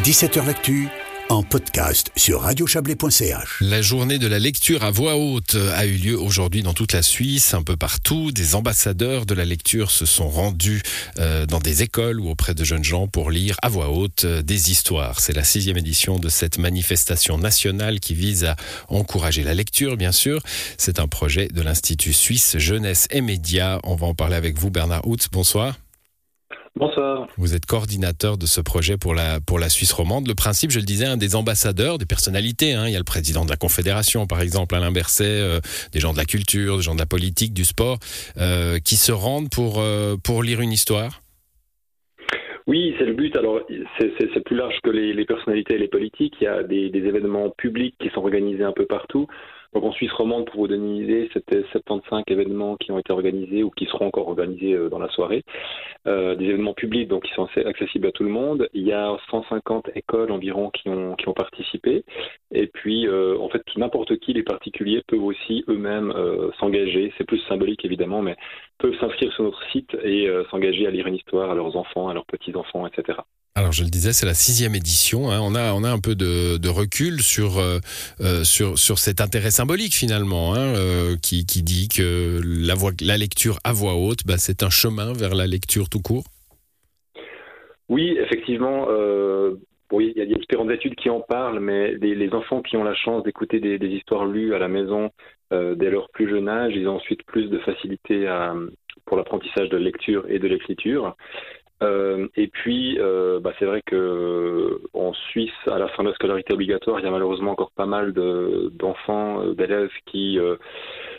17h 0.00 0.46
L'actu 0.46 0.88
en 1.28 1.44
podcast 1.44 2.10
sur 2.16 2.40
radiochablais.ch. 2.40 3.58
La 3.60 3.82
journée 3.82 4.18
de 4.18 4.26
la 4.26 4.40
lecture 4.40 4.82
à 4.82 4.90
voix 4.90 5.16
haute 5.16 5.54
a 5.54 5.86
eu 5.86 5.92
lieu 5.92 6.18
aujourd'hui 6.18 6.62
dans 6.62 6.72
toute 6.72 6.92
la 6.92 7.02
Suisse, 7.02 7.54
un 7.54 7.62
peu 7.62 7.76
partout. 7.76 8.32
Des 8.32 8.56
ambassadeurs 8.56 9.26
de 9.26 9.34
la 9.34 9.44
lecture 9.44 9.92
se 9.92 10.04
sont 10.04 10.28
rendus 10.28 10.82
euh, 11.18 11.46
dans 11.46 11.60
des 11.60 11.82
écoles 11.82 12.20
ou 12.20 12.30
auprès 12.30 12.54
de 12.54 12.64
jeunes 12.64 12.82
gens 12.82 13.06
pour 13.06 13.30
lire 13.30 13.56
à 13.62 13.68
voix 13.68 13.90
haute 13.90 14.24
euh, 14.24 14.42
des 14.42 14.72
histoires. 14.72 15.20
C'est 15.20 15.36
la 15.36 15.44
sixième 15.44 15.76
édition 15.76 16.18
de 16.18 16.28
cette 16.28 16.58
manifestation 16.58 17.38
nationale 17.38 18.00
qui 18.00 18.14
vise 18.14 18.44
à 18.44 18.56
encourager 18.88 19.44
la 19.44 19.54
lecture, 19.54 19.96
bien 19.96 20.12
sûr. 20.12 20.42
C'est 20.78 20.98
un 20.98 21.06
projet 21.06 21.46
de 21.48 21.62
l'Institut 21.62 22.14
suisse 22.14 22.56
Jeunesse 22.58 23.06
et 23.10 23.20
Médias. 23.20 23.78
On 23.84 23.94
va 23.94 24.08
en 24.08 24.14
parler 24.14 24.36
avec 24.36 24.58
vous, 24.58 24.70
Bernard 24.70 25.06
Houtz. 25.06 25.28
Bonsoir. 25.30 25.81
Bonsoir. 26.74 27.28
Vous 27.36 27.54
êtes 27.54 27.66
coordinateur 27.66 28.38
de 28.38 28.46
ce 28.46 28.62
projet 28.62 28.96
pour 28.96 29.14
la, 29.14 29.40
pour 29.40 29.58
la 29.58 29.68
Suisse 29.68 29.92
romande. 29.92 30.26
Le 30.26 30.34
principe, 30.34 30.70
je 30.70 30.78
le 30.78 30.86
disais, 30.86 31.04
un 31.04 31.18
des 31.18 31.36
ambassadeurs, 31.36 31.98
des 31.98 32.06
personnalités. 32.06 32.72
Hein. 32.72 32.86
Il 32.86 32.92
y 32.92 32.96
a 32.96 32.98
le 32.98 33.04
président 33.04 33.44
de 33.44 33.50
la 33.50 33.56
Confédération, 33.56 34.26
par 34.26 34.40
exemple, 34.40 34.74
Alain 34.74 34.90
Berset, 34.90 35.24
euh, 35.26 35.60
des 35.92 36.00
gens 36.00 36.12
de 36.12 36.16
la 36.16 36.24
culture, 36.24 36.78
des 36.78 36.82
gens 36.82 36.94
de 36.94 37.00
la 37.00 37.06
politique, 37.06 37.52
du 37.52 37.64
sport, 37.64 37.98
euh, 38.38 38.78
qui 38.78 38.96
se 38.96 39.12
rendent 39.12 39.50
pour, 39.50 39.80
euh, 39.80 40.16
pour 40.16 40.42
lire 40.42 40.62
une 40.62 40.72
histoire. 40.72 41.20
Oui, 42.66 42.94
c'est 42.98 43.04
le 43.04 43.14
but. 43.14 43.36
Alors, 43.36 43.60
c'est 43.98 44.44
plus 44.44 44.56
large 44.56 44.78
que 44.82 44.90
les, 44.90 45.24
personnalités 45.26 45.74
et 45.74 45.78
les 45.78 45.88
politiques. 45.88 46.36
Il 46.40 46.44
y 46.44 46.46
a 46.46 46.62
des, 46.62 46.88
des 46.88 47.00
événements 47.00 47.50
publics 47.50 47.96
qui 48.00 48.08
sont 48.14 48.20
organisés 48.20 48.64
un 48.64 48.72
peu 48.72 48.86
partout. 48.86 49.26
Donc 49.72 49.84
en 49.84 49.92
Suisse 49.92 50.12
romande, 50.12 50.46
pour 50.46 50.60
vous 50.60 50.68
donner 50.68 50.86
une 50.86 50.96
idée, 50.96 51.30
c'était 51.32 51.64
75 51.72 52.24
événements 52.26 52.76
qui 52.76 52.92
ont 52.92 52.98
été 52.98 53.12
organisés 53.12 53.62
ou 53.62 53.70
qui 53.70 53.86
seront 53.86 54.06
encore 54.06 54.28
organisés 54.28 54.74
euh, 54.74 54.88
dans 54.90 54.98
la 54.98 55.08
soirée. 55.08 55.44
Euh, 56.06 56.34
des 56.34 56.46
événements 56.46 56.74
publics 56.74 57.08
donc 57.08 57.24
qui 57.24 57.32
sont 57.34 57.48
accessibles 57.64 58.06
à 58.06 58.12
tout 58.12 58.24
le 58.24 58.28
monde. 58.28 58.68
Il 58.74 58.86
y 58.86 58.92
a 58.92 59.16
150 59.30 59.90
écoles 59.94 60.30
environ 60.30 60.70
qui 60.70 60.88
ont, 60.88 61.14
qui 61.14 61.28
ont 61.28 61.32
participé. 61.32 62.04
Et 62.54 62.66
puis, 62.66 63.06
euh, 63.06 63.38
en 63.40 63.48
fait, 63.48 63.62
n'importe 63.76 64.18
qui, 64.18 64.34
les 64.34 64.42
particuliers, 64.42 65.02
peuvent 65.08 65.22
aussi 65.22 65.64
eux-mêmes 65.68 66.12
euh, 66.14 66.50
s'engager. 66.60 67.12
C'est 67.16 67.24
plus 67.24 67.40
symbolique 67.48 67.84
évidemment, 67.84 68.20
mais 68.20 68.36
peuvent 68.78 68.94
s'inscrire 69.00 69.32
sur 69.32 69.44
notre 69.44 69.62
site 69.70 69.96
et 70.04 70.28
euh, 70.28 70.44
s'engager 70.50 70.86
à 70.86 70.90
lire 70.90 71.06
une 71.06 71.14
histoire 71.14 71.50
à 71.50 71.54
leurs 71.54 71.76
enfants, 71.76 72.08
à 72.08 72.14
leurs 72.14 72.26
petits-enfants, 72.26 72.86
etc. 72.86 73.20
Alors 73.54 73.72
je 73.72 73.84
le 73.84 73.90
disais, 73.90 74.12
c'est 74.12 74.26
la 74.26 74.34
sixième 74.34 74.74
édition. 74.74 75.30
Hein. 75.30 75.40
On 75.42 75.54
a 75.54 75.72
on 75.74 75.84
a 75.84 75.90
un 75.90 75.98
peu 75.98 76.14
de, 76.14 76.56
de 76.56 76.68
recul 76.68 77.20
sur 77.20 77.60
sur 78.44 78.78
sur 78.78 78.98
cet 78.98 79.20
intérêt 79.20 79.50
symbolique 79.50 79.94
finalement, 79.94 80.54
hein, 80.54 80.72
qui 81.22 81.44
qui 81.44 81.62
dit 81.62 81.88
que 81.88 82.40
la 82.42 82.74
voix, 82.74 82.92
la 83.02 83.18
lecture 83.18 83.58
à 83.62 83.72
voix 83.72 83.94
haute, 83.94 84.20
bah, 84.26 84.38
c'est 84.38 84.62
un 84.62 84.70
chemin 84.70 85.12
vers 85.12 85.34
la 85.34 85.46
lecture 85.46 85.90
tout 85.90 86.00
court. 86.00 86.24
Oui, 87.90 88.16
effectivement. 88.18 88.86
Oui, 89.92 90.12
il 90.16 90.22
y, 90.28 90.34
a 90.34 90.38
différentes 90.38 90.70
études 90.70 90.96
qui 90.96 91.10
en 91.10 91.20
parlent, 91.20 91.60
mais 91.60 91.92
les, 91.92 92.34
enfants 92.34 92.62
qui 92.62 92.76
ont 92.76 92.84
la 92.84 92.94
chance 92.94 93.22
d'écouter 93.22 93.60
des, 93.60 93.86
histoires 93.88 94.24
lues 94.24 94.54
à 94.54 94.58
la 94.58 94.68
maison 94.68 95.10
dès 95.50 95.90
leur 95.90 96.08
plus 96.10 96.30
jeune 96.30 96.48
âge, 96.48 96.72
ils 96.74 96.88
ont 96.88 96.96
ensuite 96.96 97.22
plus 97.24 97.50
de 97.50 97.58
facilité 97.58 98.26
pour 99.04 99.18
l'apprentissage 99.18 99.68
de 99.68 99.76
lecture 99.76 100.24
et 100.28 100.38
de 100.38 100.48
l'écriture. 100.48 101.14
Euh, 101.82 102.28
et 102.36 102.46
puis, 102.46 102.98
euh, 103.00 103.40
bah, 103.40 103.52
c'est 103.58 103.64
vrai 103.64 103.82
que 103.84 103.96
euh, 103.96 104.88
en 104.92 105.12
Suisse, 105.12 105.50
à 105.66 105.78
la 105.78 105.88
fin 105.88 106.04
de 106.04 106.08
la 106.08 106.14
scolarité 106.14 106.54
obligatoire, 106.54 107.00
il 107.00 107.04
y 107.04 107.08
a 107.08 107.10
malheureusement 107.10 107.52
encore 107.52 107.72
pas 107.72 107.86
mal 107.86 108.12
d'enfants, 108.12 109.44
d'élèves 109.52 109.90
qui 110.06 110.38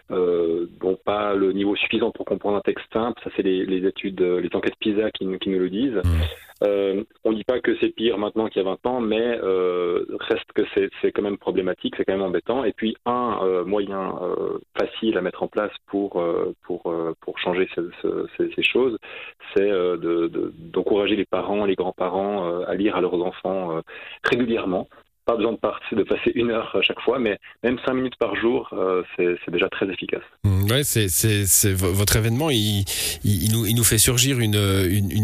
n'ont 0.09 0.97
pas 1.03 1.33
le 1.33 1.51
niveau 1.53 1.75
suffisant 1.75 2.11
pour 2.11 2.25
comprendre 2.25 2.57
un 2.57 2.61
texte 2.61 2.85
simple. 2.93 3.19
Ça, 3.23 3.29
c'est 3.35 3.43
les, 3.43 3.65
les, 3.65 3.87
études, 3.87 4.21
les 4.21 4.49
enquêtes 4.53 4.75
PISA 4.79 5.11
qui, 5.11 5.25
qui 5.39 5.49
nous 5.49 5.59
le 5.59 5.69
disent. 5.69 6.01
Mmh. 6.03 6.21
Euh, 6.63 7.03
on 7.23 7.31
ne 7.31 7.35
dit 7.35 7.43
pas 7.43 7.59
que 7.59 7.75
c'est 7.79 7.89
pire 7.89 8.17
maintenant 8.17 8.47
qu'il 8.47 8.61
y 8.61 8.65
a 8.65 8.69
20 8.69 8.85
ans, 8.85 9.01
mais 9.01 9.37
euh, 9.43 10.05
reste 10.19 10.51
que 10.53 10.61
c'est 11.01 11.11
quand 11.11 11.21
même 11.21 11.37
problématique, 11.37 11.95
c'est 11.97 12.05
quand 12.05 12.13
même 12.13 12.21
embêtant. 12.21 12.63
Et 12.63 12.73
puis 12.73 12.95
un 13.05 13.39
euh, 13.43 13.65
moyen 13.65 14.13
facile 14.77 15.17
à 15.17 15.21
mettre 15.21 15.43
en 15.43 15.47
place 15.47 15.71
pour 15.87 16.23
pour 16.63 16.93
pour 17.21 17.39
changer 17.39 17.67
ces, 17.75 18.63
choses, 18.63 18.97
c'est 19.55 19.69
d'encourager 20.71 21.15
les 21.15 21.25
parents, 21.25 21.65
les 21.65 21.75
grands-parents 21.75 22.63
à 22.63 22.75
lire 22.75 22.95
à 22.95 23.01
leurs 23.01 23.21
enfants 23.21 23.81
régulièrement 24.23 24.87
pas 25.25 25.35
besoin 25.35 25.53
de, 25.53 25.95
de 25.95 26.03
passer 26.03 26.31
une 26.35 26.51
heure 26.51 26.75
à 26.75 26.81
chaque 26.81 26.99
fois, 27.01 27.19
mais 27.19 27.39
même 27.63 27.77
cinq 27.85 27.93
minutes 27.93 28.17
par 28.19 28.35
jour, 28.35 28.69
euh, 28.73 29.03
c'est 29.17 29.51
déjà 29.51 29.69
très 29.69 29.87
efficace. 29.89 30.23
Mmh, 30.43 30.71
ouais, 30.71 30.83
c'est 30.83 31.73
votre 31.73 32.15
événement, 32.15 32.49
il, 32.49 32.85
nous, 33.51 33.83
fait 33.83 33.97
surgir 33.97 34.39
une, 34.39 34.55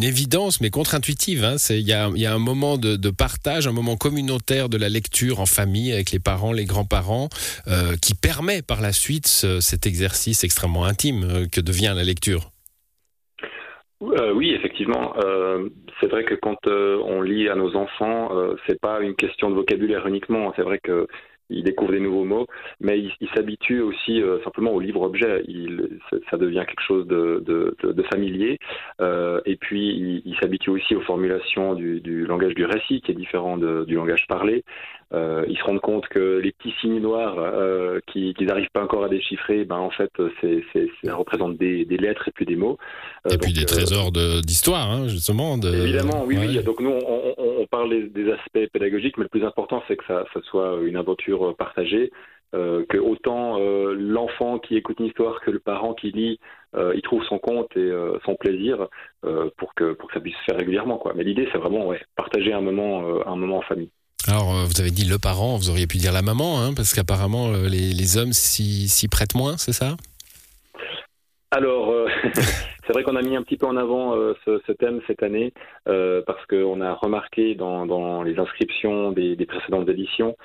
évidence, 0.04 0.62
mais 0.62 0.70
contre-intuitive. 0.70 1.44
Hein. 1.44 1.56
Il 1.70 1.88
y, 1.88 1.94
a, 1.94 2.34
un 2.34 2.40
moment 2.40 2.78
de, 2.78 2.96
de, 2.96 3.10
partage, 3.10 3.68
un 3.68 3.72
moment 3.72 3.98
communautaire 3.98 4.70
de 4.70 4.78
la 4.78 4.90
lecture 4.90 5.40
en 5.40 5.46
famille 5.46 5.92
avec 5.92 6.12
les 6.12 6.20
parents, 6.20 6.52
les 6.52 6.66
grands-parents, 6.66 7.30
euh, 7.68 7.96
qui 8.02 8.16
permet 8.16 8.62
par 8.62 8.82
la 8.82 8.94
suite 8.94 9.28
cet 9.28 9.86
exercice 9.86 10.44
extrêmement 10.44 10.86
intime 10.86 11.24
euh, 11.24 11.48
que 11.48 11.62
devient 11.62 11.94
la 11.96 12.04
lecture. 12.04 12.52
Euh, 14.02 14.34
oui, 14.34 14.52
effectivement. 14.52 15.14
Euh, 15.18 15.70
c'est 16.00 16.08
vrai 16.08 16.24
que 16.24 16.36
quand 16.36 16.68
euh, 16.68 17.02
on 17.04 17.22
lit 17.22 17.50
à 17.50 17.56
nos 17.56 17.76
enfants, 17.76 18.32
c'est 18.68 18.80
pas 18.80 19.02
une 19.02 19.16
question 19.16 19.50
de 19.50 19.56
vocabulaire 19.56 20.08
uniquement. 20.08 20.54
C'est 20.56 20.62
vrai 20.62 20.80
que 20.80 21.08
ils 21.50 21.64
découvrent 21.64 21.92
des 21.92 22.00
nouveaux 22.00 22.26
mots, 22.26 22.48
mais 22.80 23.00
ils 23.00 23.12
il 23.22 23.30
s'habituent 23.36 23.82
aussi 23.82 24.22
euh, 24.22 24.42
simplement 24.44 24.72
au 24.72 24.80
livre-objet. 24.80 25.44
Ça 26.30 26.38
devient 26.38 26.64
quelque 26.68 26.84
chose 26.88 27.08
de, 27.08 27.44
de, 27.46 27.76
de, 27.84 28.04
familier. 28.04 28.60
Euh, 29.02 29.42
et 29.46 29.56
puis, 29.56 29.88
ils 29.90 30.22
il 30.26 30.36
s'habituent 30.40 30.72
aussi 30.72 30.96
aux 30.96 31.02
formulations 31.02 31.74
du, 31.74 32.00
du, 32.02 32.26
langage 32.26 32.54
du 32.56 32.66
récit, 32.66 33.02
qui 33.02 33.12
est 33.12 33.16
différent 33.16 33.58
du 33.58 33.96
langage 33.96 34.26
parlé. 34.28 34.64
Euh, 35.12 35.44
ils 35.50 35.58
se 35.58 35.64
rendent 35.64 35.82
compte 35.82 36.08
que 36.08 36.38
les 36.38 36.52
petits 36.52 36.74
signes 36.82 37.00
noirs 37.00 37.36
euh, 37.40 38.00
qu'ils 38.14 38.36
n'arrivent 38.42 38.70
pas 38.72 38.84
encore 38.84 39.04
à 39.04 39.10
déchiffrer, 39.10 39.66
ben 39.66 39.78
en 39.78 39.90
fait, 39.90 40.12
c'est, 40.40 40.64
ça 41.04 41.16
représente 41.16 41.58
des, 41.58 41.84
des, 41.86 41.98
lettres 41.98 42.28
et 42.28 42.32
puis 42.32 42.46
des 42.46 42.56
mots. 42.56 42.78
Et 43.28 43.38
puis 43.40 43.52
des 43.52 43.66
trésors 43.66 44.12
d'histoire, 44.12 44.92
hein, 44.92 45.08
justement. 45.08 45.58
De... 45.58 45.74
Évidemment, 45.74 46.24
oui, 46.28 46.38
oui. 46.40 46.64
Donc 46.64 46.80
nous, 46.80 46.92
on, 46.92 47.34
on, 47.38 47.49
on 47.60 47.68
parle 47.68 48.10
des 48.10 48.32
aspects 48.32 48.72
pédagogiques, 48.72 49.18
mais 49.18 49.24
le 49.24 49.30
plus 49.30 49.46
important, 49.46 49.84
c'est 49.88 49.98
que 49.98 50.06
ça, 50.06 50.26
ça 50.34 50.42
soit 50.44 50.80
une 50.84 50.96
aventure 50.96 51.56
partagée. 51.56 52.12
Euh, 52.56 52.84
que 52.90 52.98
autant 52.98 53.60
euh, 53.60 53.94
l'enfant 53.94 54.58
qui 54.58 54.76
écoute 54.76 55.00
une 55.00 55.06
histoire 55.06 55.40
que 55.40 55.52
le 55.52 55.60
parent 55.60 55.94
qui 55.94 56.12
lit, 56.12 56.40
euh, 56.76 56.94
il 56.96 57.02
trouve 57.04 57.24
son 57.26 57.38
compte 57.38 57.78
et 57.78 57.92
son 58.26 58.34
plaisir 58.34 58.88
pour 59.58 59.76
que 59.76 59.94
pour 59.94 60.08
que 60.08 60.16
ça 60.16 60.20
puisse 60.20 60.36
se 60.38 60.44
faire 60.46 60.58
régulièrement 60.58 60.98
quoi. 60.98 61.14
Mais 61.16 61.24
l'idée 61.24 61.48
c'est 61.52 61.60
vraiment 61.60 61.86
ouais, 61.86 62.02
partager 62.16 62.52
un 62.52 62.62
moment 62.62 63.04
un 63.28 63.36
moment 63.36 63.58
en 63.60 63.62
famille. 63.62 63.92
Alors, 64.28 64.54
euh, 64.54 64.66
vous 64.66 64.80
avez 64.82 64.92
dit 64.92 65.06
le 65.06 65.18
parent, 65.18 65.58
vous 65.58 65.70
auriez 65.70 65.88
pu 65.88 65.98
dire 65.98 66.12
la 66.12 66.22
maman, 66.22 66.62
hein, 66.62 66.74
parce 66.76 66.94
qu'apparemment, 66.94 67.48
euh, 67.48 67.68
les, 67.68 67.94
les, 67.94 68.18
hommes 68.18 68.34
s'y 68.34 69.08
prêtent 69.10 69.34
moins, 69.34 69.58
c'est 69.58 69.74
ça? 69.74 69.96
Alors, 71.52 71.90
euh, 71.90 72.08
c'est 72.90 72.94
vrai 72.94 73.04
qu'on 73.04 73.16
a 73.18 73.22
mis 73.22 73.36
un 73.36 73.44
petit 73.44 73.56
peu 73.56 73.68
en 73.68 73.78
avant 73.78 74.16
ce, 74.46 74.60
ce, 74.66 74.72
thème 74.72 75.00
cette 75.06 75.22
année 75.22 75.54
parce 75.86 76.44
qu'on 76.48 76.82
a 76.82 76.94
remarqué 76.96 77.54
dans, 77.54 78.24
les 78.24 78.40
inscriptions 78.40 79.12
des 79.12 79.46
précédentes 79.46 79.88
éditions 79.90 80.36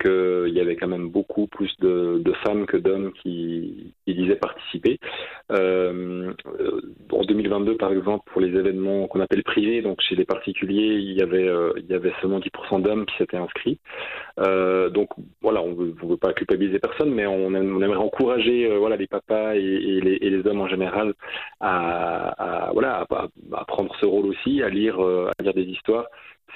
qu'il 0.00 0.52
y 0.52 0.60
avait 0.60 0.76
quand 0.76 0.88
même 0.88 1.08
beaucoup 1.08 1.46
plus 1.46 1.72
de, 1.80 2.22
femmes 2.44 2.66
que 2.66 2.76
d'hommes 2.76 3.12
qui, 3.22 3.94
disaient 4.06 4.36
participer. 4.36 4.98
Euh, 5.50 6.32
en 7.10 7.24
2022, 7.24 7.76
par 7.76 7.92
exemple, 7.92 8.30
pour 8.30 8.40
les 8.40 8.48
événements 8.48 9.06
qu'on 9.08 9.20
appelle 9.20 9.42
privés, 9.42 9.82
donc 9.82 10.00
chez 10.00 10.14
les 10.14 10.24
particuliers, 10.24 10.94
il 10.94 11.12
y 11.12 11.22
avait, 11.22 11.48
euh, 11.48 11.72
seulement 12.20 12.38
10% 12.38 12.80
d'hommes 12.80 13.06
qui 13.06 13.16
s'étaient 13.16 13.36
inscrits. 13.36 13.78
Euh, 14.38 14.88
donc 14.88 15.08
voilà, 15.42 15.62
on 15.62 15.70
ne 15.70 16.08
veut 16.08 16.16
pas 16.16 16.32
culpabiliser 16.32 16.78
personne, 16.78 17.12
mais 17.12 17.26
on, 17.26 17.54
aimerait 17.54 17.96
encourager 17.96 18.76
voilà, 18.76 18.96
les 18.96 19.06
papas 19.06 19.54
et, 19.54 20.00
les, 20.00 20.46
hommes 20.46 20.60
en 20.60 20.68
général 20.68 21.14
à, 21.60 22.70
voilà, 22.72 23.06
à, 23.52 23.64
prendre 23.64 23.94
ce 24.00 24.06
rôle 24.06 24.26
aussi, 24.26 24.62
à 24.62 24.68
lire, 24.68 25.00
à 25.00 25.42
lire 25.42 25.54
des 25.54 25.62
histoires 25.62 26.06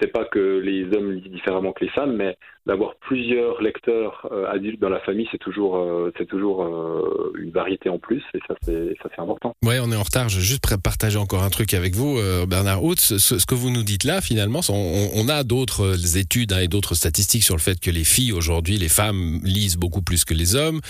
c'est 0.00 0.12
pas 0.12 0.24
que 0.24 0.58
les 0.58 0.84
hommes 0.96 1.12
lisent 1.12 1.32
différemment 1.32 1.72
que 1.72 1.84
les 1.84 1.90
femmes, 1.90 2.16
mais 2.16 2.36
d'avoir 2.68 2.96
plusieurs 2.96 3.62
lecteurs 3.62 4.28
euh, 4.30 4.46
adultes 4.50 4.80
dans 4.80 4.90
la 4.90 5.00
famille, 5.00 5.26
c'est 5.32 5.38
toujours, 5.38 5.76
euh, 5.76 6.12
c'est 6.18 6.26
toujours 6.26 6.62
euh, 6.62 7.32
une 7.38 7.50
variété 7.50 7.88
en 7.88 7.98
plus, 7.98 8.22
et 8.34 8.38
ça 8.46 8.54
c'est, 8.62 8.94
ça 9.02 9.08
c'est 9.14 9.22
important. 9.22 9.54
Ouais, 9.64 9.78
on 9.80 9.90
est 9.90 9.96
en 9.96 10.02
retard. 10.02 10.28
Je 10.28 10.36
vais 10.36 10.44
juste 10.44 10.62
partager 10.76 11.16
encore 11.16 11.42
un 11.42 11.48
truc 11.48 11.72
avec 11.72 11.94
vous, 11.94 12.18
Bernard 12.46 12.84
Haute. 12.84 13.00
Ce, 13.00 13.46
que 13.46 13.54
vous 13.54 13.70
nous 13.70 13.82
dites 13.82 14.04
là, 14.04 14.20
finalement, 14.20 14.60
on, 14.68 15.28
a 15.28 15.42
d'autres 15.44 16.18
études 16.18 16.52
hein, 16.52 16.60
et 16.60 16.68
d'autres 16.68 16.94
statistiques 16.94 17.42
sur 17.42 17.56
le 17.56 17.60
fait 17.60 17.80
que 17.80 17.90
les 17.90 18.04
filles 18.04 18.32
aujourd'hui, 18.32 18.76
les 18.76 18.88
femmes 18.88 19.40
lisent 19.42 19.78
beaucoup 19.78 20.02
plus 20.02 20.24
que 20.24 20.34
les 20.34 20.54
hommes. 20.54 20.80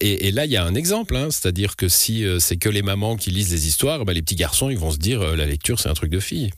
Et, 0.00 0.28
et, 0.28 0.30
là, 0.32 0.46
il 0.46 0.52
y 0.52 0.56
a 0.56 0.64
un 0.64 0.74
exemple, 0.74 1.16
hein, 1.16 1.28
c'est-à-dire 1.30 1.76
que 1.76 1.88
si 1.88 2.24
c'est 2.38 2.56
que 2.56 2.70
les 2.70 2.82
mamans 2.82 3.16
qui 3.16 3.30
lisent 3.30 3.52
les 3.52 3.66
histoires, 3.66 4.04
bah, 4.04 4.14
les 4.14 4.22
petits 4.22 4.36
garçons, 4.36 4.70
ils 4.70 4.78
vont 4.78 4.90
se 4.90 4.98
dire 4.98 5.36
la 5.36 5.44
lecture, 5.44 5.78
c'est 5.78 5.90
un 5.90 5.94
truc 5.94 6.10
de 6.10 6.20
fille. 6.20 6.50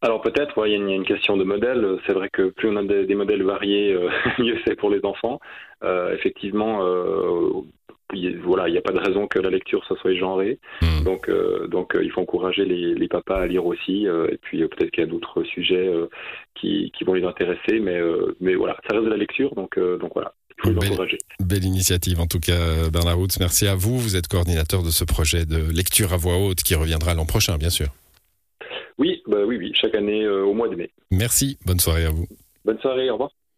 Alors 0.00 0.20
peut-être, 0.20 0.56
ouais, 0.58 0.70
il 0.70 0.88
y, 0.88 0.92
a 0.92 0.94
une 0.94 1.04
question 1.04 1.36
de 1.36 1.44
modèle. 1.44 1.98
C'est 2.06 2.12
vrai 2.12 2.28
que 2.32 2.50
plus 2.50 2.68
on 2.68 2.76
a 2.76 2.84
des, 2.84 3.04
des 3.04 3.14
modèles 3.16 3.42
variés, 3.42 3.92
euh, 3.92 4.08
mieux 4.38 4.56
c'est 4.66 4.76
pour 4.76 4.90
les 4.90 5.04
enfants. 5.04 5.40
Euh, 5.82 6.14
effectivement, 6.14 6.84
euh, 6.84 7.50
voilà, 8.44 8.68
il 8.68 8.72
n'y 8.72 8.78
a 8.78 8.82
pas 8.82 8.92
de 8.92 9.00
raison 9.00 9.26
que 9.26 9.40
la 9.40 9.50
lecture 9.50 9.84
ça 9.88 9.96
soit 9.96 10.14
genrée. 10.14 10.60
Hmm. 10.82 11.02
Donc, 11.04 11.28
donc 11.68 11.96
il 12.00 12.10
faut 12.12 12.20
encourager 12.20 12.64
les, 12.64 12.94
les, 12.94 13.08
papas 13.08 13.40
à 13.40 13.46
lire 13.46 13.66
aussi. 13.66 14.06
et 14.06 14.38
puis 14.40 14.66
peut-être 14.68 14.90
qu'il 14.92 15.04
y 15.04 15.06
a 15.06 15.10
d'autres 15.10 15.42
sujets 15.42 15.90
qui, 16.54 16.92
qui, 16.96 17.04
vont 17.04 17.14
les 17.14 17.24
intéresser, 17.24 17.80
mais, 17.80 18.00
mais 18.40 18.54
voilà, 18.54 18.76
ça 18.88 18.94
reste 18.96 19.04
de 19.04 19.10
la 19.10 19.16
lecture, 19.16 19.54
donc, 19.54 19.78
donc 19.78 20.12
voilà. 20.14 20.32
Il 20.64 20.74
faut 20.74 20.80
les 20.80 20.88
encourager. 20.88 21.18
Belle 21.38 21.64
initiative 21.64 22.20
en 22.20 22.26
tout 22.26 22.40
cas, 22.40 22.88
Bernard 22.90 23.18
Routz. 23.18 23.38
Merci 23.38 23.68
à 23.68 23.74
vous. 23.74 23.98
Vous 23.98 24.16
êtes 24.16 24.26
coordinateur 24.26 24.82
de 24.82 24.90
ce 24.90 25.04
projet 25.04 25.44
de 25.44 25.58
lecture 25.70 26.12
à 26.12 26.16
voix 26.16 26.36
haute 26.38 26.62
qui 26.62 26.74
reviendra 26.74 27.14
l'an 27.14 27.26
prochain, 27.26 27.58
bien 27.58 27.70
sûr. 27.70 27.88
Oui, 28.98 29.22
bah 29.26 29.44
oui, 29.46 29.56
oui, 29.56 29.72
chaque 29.74 29.94
année 29.94 30.28
au 30.28 30.54
mois 30.54 30.68
de 30.68 30.76
mai. 30.76 30.90
Merci. 31.10 31.58
Bonne 31.64 31.80
soirée 31.80 32.04
à 32.04 32.10
vous. 32.10 32.26
Bonne 32.64 32.78
soirée. 32.80 33.08
Au 33.10 33.14
revoir. 33.14 33.30